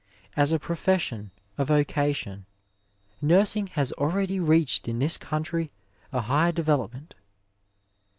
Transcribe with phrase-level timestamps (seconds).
[0.35, 1.29] As a profession,
[1.59, 2.47] a vocation,
[3.21, 5.71] nursing has already reached in this country
[6.11, 7.13] a high develop ment.